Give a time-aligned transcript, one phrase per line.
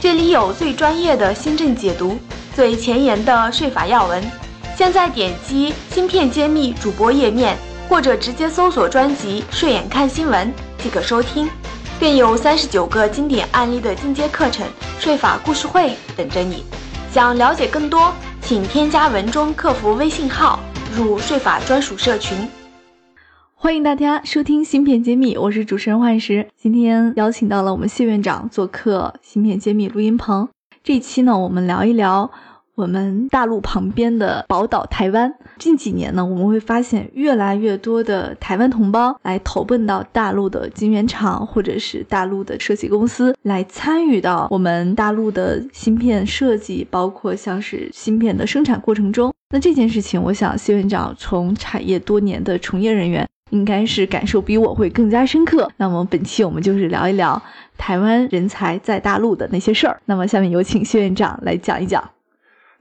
[0.00, 2.16] 这里有最专业的新政解读，
[2.54, 4.22] 最前沿的税法要闻。
[4.76, 7.56] 现在点击“芯片揭秘”主播页面，
[7.88, 11.50] 或者直接搜索专辑“税眼看新闻”即可收听，
[11.98, 14.64] 更有三十九个经典案例的进阶课程
[15.00, 16.64] 税法故事会等着你。
[17.12, 20.60] 想了解更多，请添加文中客服微信号
[20.94, 22.48] 入税法专属社群。
[23.60, 26.46] 欢迎大家收听《芯片揭秘》，我是主持人幻石。
[26.56, 30.48] 今天邀请到了我们谢院长做客《芯片揭秘》录音棚。
[30.84, 32.30] 这一期呢，我们聊一聊
[32.76, 35.34] 我们大陆旁边的宝岛台湾。
[35.58, 49.34] 近几年呢，我们会发现越来越多的台湾同胞来投奔到大陆的晶圆厂，或者是大陆的设计公司，来参与到我们大陆的芯片设计，包括像是芯片的生产过程中。
[49.50, 53.28] 那这件事情，我想谢院长从产业多年的从业人员。
[53.50, 55.70] 应该是感受比我会更加深刻。
[55.76, 57.42] 那么本期我们就是聊一聊
[57.76, 60.00] 台湾人才在大陆的那些事儿。
[60.06, 62.10] 那么下面有请谢院长来讲一讲。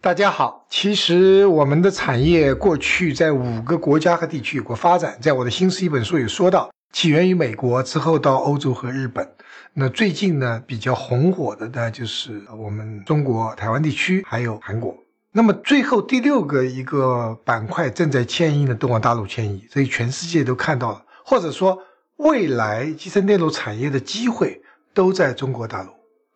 [0.00, 9.26] 大家好，其实我们的产业过去在五个国家和地区有过发展，在我的新书一本书有说到，起源于美国，之后到欧洲和日本。
[9.72, 14.96] 那最近呢比较红火的呢就是我们中国台湾地区，还有韩国。
[15.36, 21.78] 那么最后第六个一个板块正在迁移的东往大陆迁移，所以全世界都看到了，或者说
[22.16, 24.62] 未来集成电路产业的机会
[24.94, 25.90] 都在中国大陆，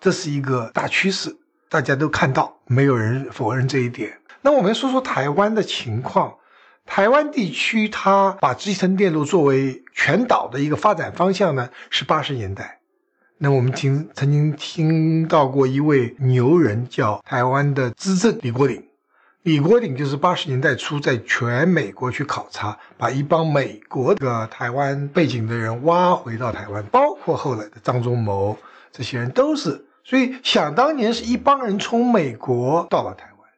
[0.00, 1.36] 这是一个大趋势，
[1.68, 4.18] 大家都看到，没有人否认这一点。
[4.40, 6.32] 那我们说说台湾的情况，
[6.86, 12.80] 台湾地区它把集成电路作为全岛的一个发展方向呢，是八十年代。
[13.38, 18.82] 那我们听曾经听到过一位牛人，叫台湾的资政李国鼎。
[19.42, 28.56] 李国鼎就是八十年代初在全美国去考察，把一帮美国的台湾背景的人挖回到台湾，包括后来的张忠谋
[28.90, 29.84] 这些人都是。
[30.02, 33.50] 所以想当年是一帮人从美国到了台湾。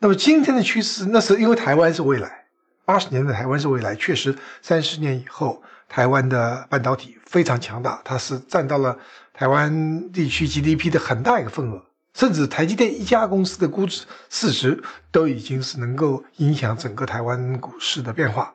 [0.00, 2.44] 那么今天的趋势，那是因为台湾是未来。
[2.88, 5.62] 八十年代台湾是未来，确实三十年以后。
[5.90, 8.98] 台湾的半导体非常强大，它是占到了
[9.32, 11.82] 台湾地区 GDP 的很大一个份额，
[12.14, 18.54] 甚至台积电一家公司的估值市值都已经是能够影响整个台湾股市的变化。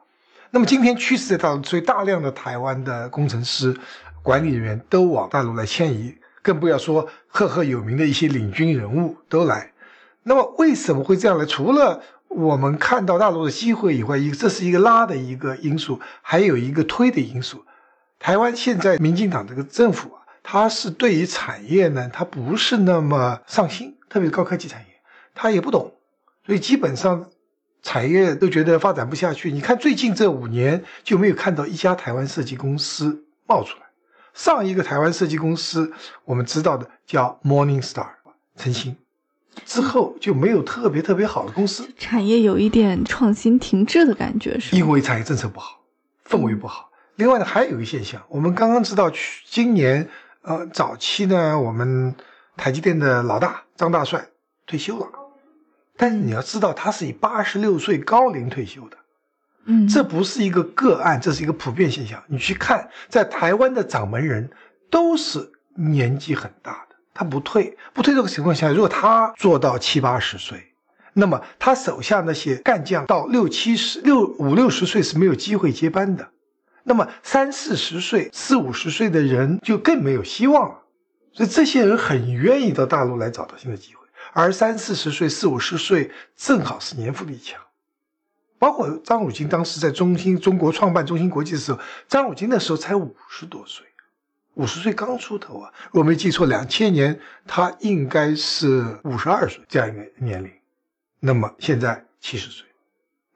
[0.51, 3.75] 那么今天趋势在大陆，所以大量的台湾的工程师、
[4.22, 9.72] 管理人员都往大陆来迁移，更不要说赫赫有名的一些领军人物都来。
[10.22, 11.45] 那么为什么会这样呢？
[11.45, 12.01] 除了
[12.35, 17.63] 我们看到大陆的机会以外，一个这是一个拉的一个因素，还有一个推的因素。
[18.19, 24.88] 台湾现在民进党这个政府啊，它是对于产业呢，它不是那么上心，特别是高科技产业，
[25.35, 25.93] 它也不懂，
[26.45, 27.29] 所以基本上
[27.81, 29.51] 产业都觉得发展不下去。
[29.51, 33.83] 你看最近这五年就没有看到一家台湾设计公司冒出来。
[34.33, 35.93] 上一个台湾设计公司
[36.25, 38.07] 我们知道的叫 Morning Star，
[38.55, 38.95] 晨星。
[39.66, 45.80] 之后就没有特别特别好的公司，产业有一点创新停滞的感觉，是因为产业政策不好，
[46.28, 46.90] 氛围不好。
[47.16, 50.09] 另外呢，还有一个现象，我们刚刚知道，去今年
[50.41, 52.14] 呃早期呢，我们
[52.58, 54.25] 台积电的老大张大帅
[54.66, 55.08] 退休了，
[55.96, 58.97] 但是你要知道，他是以八十六岁高龄退休的，
[59.66, 62.22] 嗯，这不是一个个案，这是一个普遍现象。
[62.28, 64.50] 你去看，在台湾的掌门人
[64.90, 66.92] 都是年纪很大的。
[67.13, 70.74] 他不退，不退这个情况下，如果他做到七八十岁，
[71.13, 76.28] 那么他手下那些干将到六七十、六五六十岁是没有机会接班的，
[76.84, 80.79] 那么三四十岁、四五十岁的人就更没有希望了。
[81.31, 87.59] 所以这些人很愿意到大陆来找到新的机会，而三四十岁、四五十岁正好是年富力强。
[88.58, 93.85] 包括张汝京当时在中兴中国创办中芯国际的时候，张汝京那时候才五十多岁。
[94.55, 100.52] 五十岁刚出头啊，如果没记错，两千年他应该是五十二岁这样一个年龄，
[101.20, 102.67] 那么现在七十岁，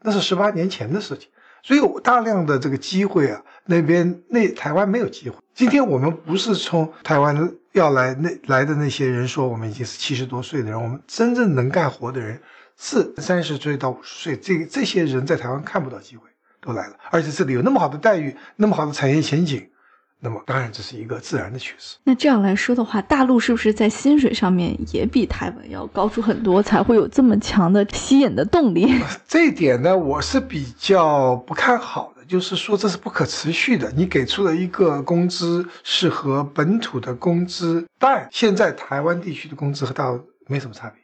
[0.02, 1.30] 那是十八年前的事情。
[1.64, 5.36] 所以有大量的这个机会啊，那边那台湾没有机会。
[5.54, 12.40] 今天我们不是从台湾要来那来的那些人说我们已经是七十多岁的人，我们真正能干活的人
[12.78, 16.30] 是三十岁到五十岁，这这些人在台湾看不到机会
[16.62, 19.68] 都来了，而且这里有那么好的待遇，那么好的产业前景。
[20.19, 21.98] 那么当然这是一个自然的趋势。
[22.04, 28.92] 那这样来说的话，大陆是不是在薪水上面也比台湾要高出很多，才会有这么强的吸引的动力？
[29.28, 33.92] 这一点呢，我是比较不看好的，就是说这是不可持续的。
[33.92, 41.00] 你给出了一个工资是和本土的工资，但现在台湾地区的工资和大陆没什么差别，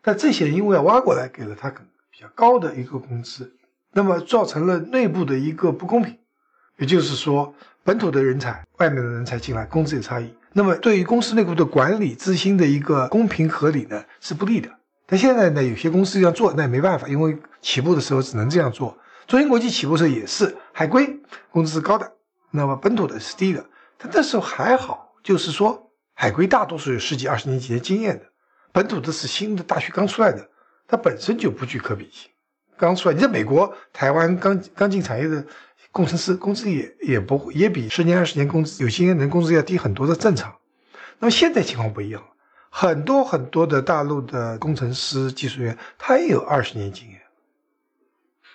[0.00, 3.52] 但这些人因为要挖过来，给了他比较高的一个工资，
[3.92, 6.16] 那么造成了内部的一个不公平，
[6.78, 7.54] 也就是说。
[7.82, 10.32] 本土的人才，外面的人才进来，工资有差异。
[10.52, 14.68] 那么对于公司内部的管理、资薪的一个公平合理呢，是不利的。
[15.06, 18.96] 但现在呢，有些公司这样做，那也没办法，因为起步的时候只能这样做。
[19.26, 21.18] 中芯国际起步的时候也是海归，
[21.50, 22.12] 工资是高的，
[22.50, 23.64] 那么本土的是低的。
[23.96, 28.24] 但那时候还好，就是说海归大多数有十几、二十年几年经验的，
[28.72, 30.48] 本土的是新的大学刚出来的，
[30.86, 32.30] 它本身就不具可比性。
[32.76, 35.44] 刚出来，你在美国、台湾刚刚进产业的。
[35.92, 40.54] 工程师工资也也不也比十年二十年工资有经验人工资要低很多的正常。
[41.18, 42.28] 那么现在情况不一样了，
[42.70, 47.20] 很多很多的大陆的工程师、技术员，他也有二十年经验。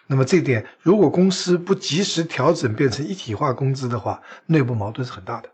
[0.08, 5.50] 那么这点，如果公司不及时调整，变成一体化工资的话，内部矛盾是很大的。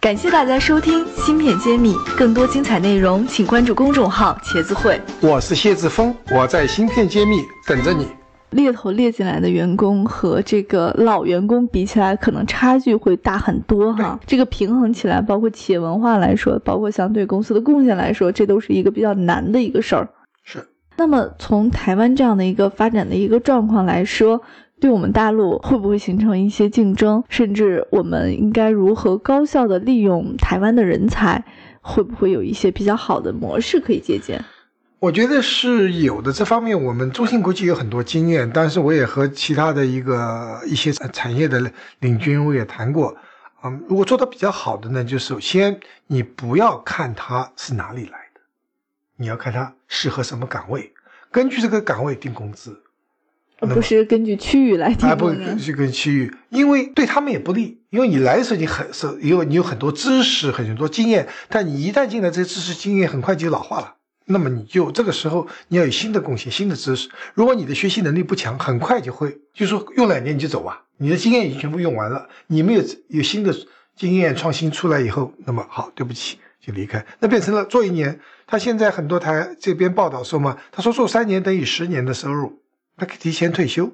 [0.00, 5.00] 感谢大家收听《芯片揭秘》，更多精彩内容，请关注公众号“茄子会”。
[5.20, 8.08] 我是谢志峰，我在《芯片揭秘》等着你。
[8.50, 14.18] 猎头猎进来的员工和这个老员工比起来，可能差距会大很多哈。
[14.26, 20.08] 这个平衡起来，包括企业文化来说，包括相对公司的贡献来说，这都是一个比较难的一个事儿。
[20.42, 20.66] 是。
[20.96, 24.40] 那么从台湾这样的一个发展的一个状况来说，
[24.80, 27.22] 对我们大陆会不会形成一些竞争？
[27.28, 31.44] 甚至我们应该如何高效的利用台湾的人才？
[31.88, 34.44] 会不会有一些比较好的模式可以借鉴？
[34.98, 41.70] 我觉得是有的，这方面我们中芯国际有很多经验，但是我也和其他的一个一些产业的
[42.00, 43.14] 领军我也谈过，
[43.62, 48.40] 嗯，如果做的比较好的呢，就首先你不要看它是哪里来的，
[49.16, 50.92] 你要看它适合什么岗位，
[51.30, 52.80] 根据这个岗位定工资，
[53.60, 55.14] 而不是根据区域来定。
[55.18, 63.92] 不是根据区域，因为对他们也不利，因为你来的时候你很是因为你有很多知识很多经验，但你一旦进来，这些知识经验很快就老化了。
[64.28, 67.08] 那么你就这个时候你要有新的贡献、新的知识。
[67.34, 73.54] 如果你的学习能力不强，很快就会，就说用两年你就走啊，你的经验已经全部用完了，你没有有新的
[73.94, 78.20] 经验创新出来以后，那么好，对不起，就离开，那变成了做一年。
[78.48, 82.62] 他现在很多台这边报道说嘛，他说做三年等于十年的收入，
[82.96, 83.92] 他可以提前退休。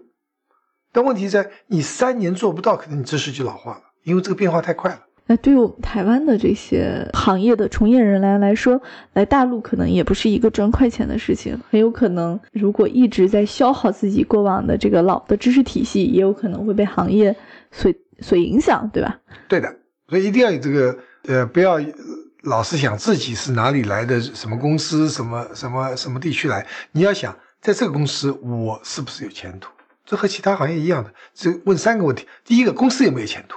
[0.92, 5.00] 但问题在你三年做不到，可能你知识就老化了，因为这个变化太快了。
[5.26, 8.82] 那对于我们台湾的这些行业的从业人来来说，
[9.12, 17.34] 来大陆可能也不是一个赚快钱的事情，很有可能如果一直在消耗自己过往的这个老的知识体系，也有可能会被行业
[17.70, 19.20] 所所影响，对吧？
[19.48, 19.74] 对的，
[20.08, 20.98] 所以一定要有这个
[21.28, 21.78] 呃，不要
[22.42, 29.70] 老是想自己是哪里来的，什么公司，什么什么什么地区来，你要想在这个公司我是不是有前途？
[30.04, 33.56] 这和其他行业一样的，这问三个问题：第一个，公司有没有前途？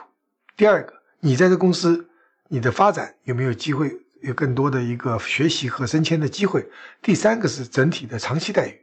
[0.56, 0.94] 第二个。
[1.20, 2.08] 你在这公司，
[2.50, 3.92] 你的发展有没有机会
[4.22, 6.68] 有更多的一个学习和升迁的机会？
[7.02, 8.82] 第三个是整体的长期待遇，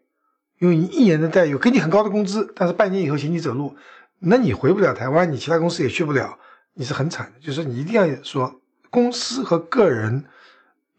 [0.58, 3.76] 因为你一年的待遇给你很高的工资，但是半年以后请你走路，
[4.18, 6.38] 那你回不了台湾，你其他公司也去不了，
[6.74, 7.40] 你是很惨的。
[7.40, 10.24] 就是你一定要说公司和个人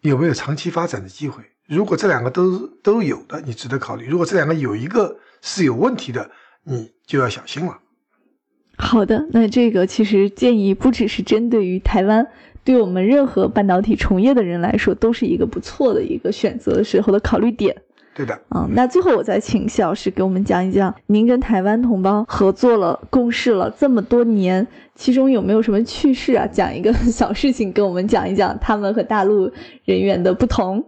[0.01, 1.43] 有没有长期发展的机会。
[1.65, 6.29] 如果这两个都都有的，你值得考虑；如果这两个有一个是有问题的，
[6.63, 7.79] 你就要小心了。
[8.77, 12.27] 好的，那这个其实建议不只是针对于台湾，
[12.63, 17.75] 对我们任何半导体从业的人来说，都是一个不错的一个选择时候的考虑点。
[18.15, 26.45] 对的，嗯，那最后我再请谢老师给我们讲一讲，您跟台湾同胞合作了、共事了这么多年，其中有没有什么趣事啊？
[26.45, 29.51] 讲一个小事情跟我们讲一讲，他们和大陆
[29.85, 30.83] 人员的不同。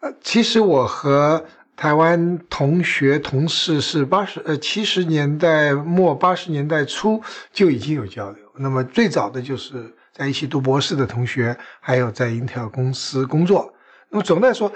[0.00, 1.44] 呃，其实我和。
[1.76, 8.42] 台湾同学同事是八十呃七十年代末八十年代初就已经有交流。
[8.56, 13.74] 那么最早的就是在一起读博士的同学，还有在英特尔公司工作。
[14.08, 14.72] 那么总的来说，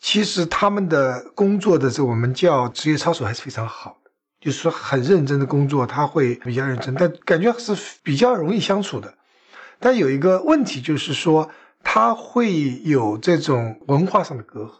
[0.00, 9.12] 其实他们的工作的这我们叫职业操守还是非常好的，就是说很认真的工作，他会比较认真，但感觉是比较容易相处的。
[9.78, 11.50] 但有一个问题就是说，
[11.84, 14.70] 他会有这种文化上的隔阂。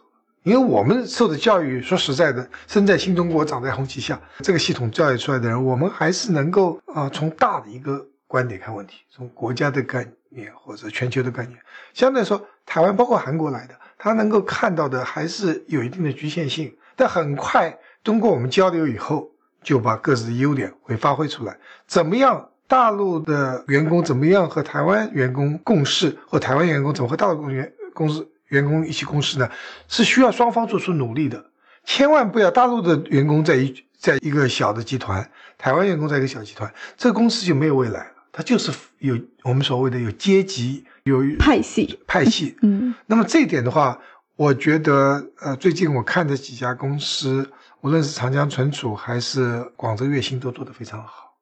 [0.43, 11.57] 因为我们受的教育，说实在的，生在新中国，长在红旗下，这个系统教育出来的人，我们还是能够啊，从大的一个观点看问题，从国家的概念或者全球的概念，
[11.93, 19.29] 相对来说，台湾包括韩国来的，他能够看到的还是有一定的局限性，但很快通过我们交流以后，
[19.61, 21.57] 就把各自的优点会发挥出来。
[21.85, 29.49] 怎么样大陆的员工怎么样和台湾员工共事，或台湾员工怎么和大陆员公司员工一起共事呢？
[29.87, 31.45] 是需要双方做出努力的。
[31.85, 35.27] 千万不要大陆的员工在一在一个小的集团，
[35.57, 38.11] 台湾员工在一个小集团，这个公司就没有未来了。
[38.31, 42.55] 它就是有我们所谓的有阶级、有派系、派系。
[42.61, 43.99] 嗯，那么这一点的话，
[44.35, 47.51] 我觉得呃，最近我看的几家公司，
[47.81, 51.35] 无论是长江存储还是广州粤星，都做得非常好。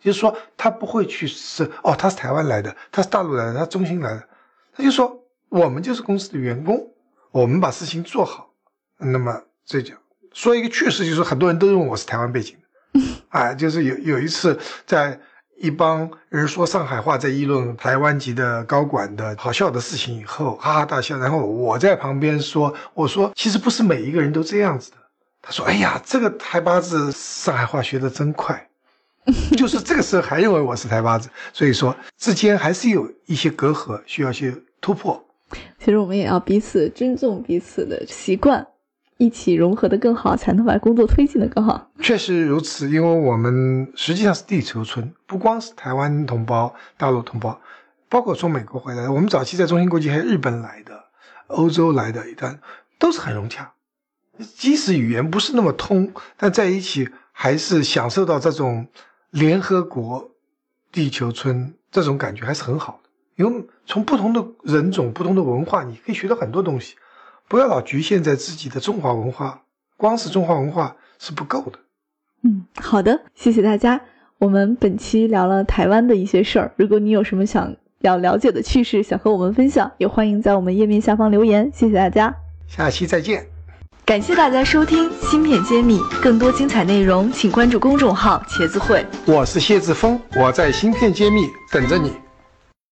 [0.00, 4.28] 就是说，他不会去是哦，他是台湾来的，他是大陆来的，他中兴来的，
[4.74, 6.88] 他就说我们就是公司的员工，
[7.30, 8.48] 我们把事情做好。
[8.96, 9.92] 那么这就
[10.32, 12.56] 说一个趣事，就是很多人都认为我是台湾背景
[12.92, 15.20] 的， 啊，就是有有一次在。
[15.62, 21.18] 一帮人说上海话，在议论台湾籍的高管的好笑的事情以后，哈哈大笑。
[21.18, 24.96] 然后我在旁边说：“我说其实不是每一个人都这样子的。”
[25.42, 28.70] 他说：“哎呀，这个台巴子上海话学的真快。
[29.54, 35.22] ”就是这个时候还认为我是台巴子，所以说之间还是有一些隔阂需要去突破。
[35.78, 38.66] 其实我们也要彼此尊重彼此的习惯。
[39.16, 41.90] 一起融合的更好，才能把工作推进的更好。
[42.00, 47.60] 确实如此，因为我们实际上是地球村，不光是台湾同胞、大陆同胞，
[48.08, 51.04] 包括从美国回来的，我们早期在中芯国际还有日本来的、
[51.48, 52.58] 欧洲来的，一段
[52.98, 53.74] 都是很融洽。
[54.56, 58.86] 即使语言不是那么通，但在一起还是享受到这种
[59.28, 60.30] 联合国
[60.90, 62.99] 地球村这种感觉，还是很好
[63.42, 63.48] 的。
[63.50, 66.96] 因为从不同的人种、不同的文化，你可以学到很多东西。
[67.48, 69.62] 不要老局限在自己的中华文化，
[69.96, 71.78] 光是中华文化是不够的。
[72.42, 74.00] 嗯，好的，谢谢大家。
[74.38, 76.72] 我们本期聊了台湾的一些事儿。
[76.76, 81.70] 如果你有什么想要了解的趣事，想和我们分享，也欢迎在我们页面下方留言。
[81.74, 82.34] 谢谢大家，
[82.66, 83.46] 下期再见。
[84.06, 89.04] 感谢大家收听《芯片揭秘》，更多精彩内容请关注公众号“茄子会”。
[89.26, 92.12] 我是谢志峰，我在《芯片揭秘》等着你。